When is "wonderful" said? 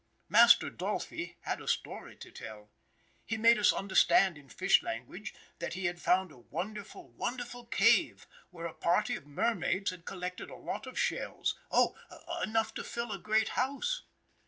6.39-7.09, 7.11-7.67